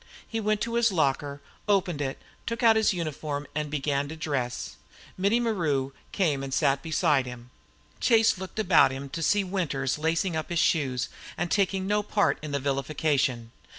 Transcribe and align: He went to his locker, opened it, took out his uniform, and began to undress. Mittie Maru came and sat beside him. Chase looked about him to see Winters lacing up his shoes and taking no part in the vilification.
He 0.27 0.39
went 0.39 0.61
to 0.61 0.73
his 0.73 0.91
locker, 0.91 1.41
opened 1.67 2.01
it, 2.01 2.19
took 2.47 2.63
out 2.63 2.75
his 2.75 2.91
uniform, 2.91 3.45
and 3.53 3.69
began 3.69 4.07
to 4.07 4.15
undress. 4.15 4.75
Mittie 5.15 5.39
Maru 5.39 5.91
came 6.11 6.41
and 6.41 6.51
sat 6.51 6.81
beside 6.81 7.27
him. 7.27 7.51
Chase 7.99 8.39
looked 8.39 8.57
about 8.57 8.89
him 8.89 9.09
to 9.09 9.21
see 9.21 9.43
Winters 9.43 9.99
lacing 9.99 10.35
up 10.35 10.49
his 10.49 10.57
shoes 10.57 11.07
and 11.37 11.51
taking 11.51 11.85
no 11.85 12.01
part 12.01 12.39
in 12.41 12.49
the 12.51 12.57
vilification. 12.57 13.51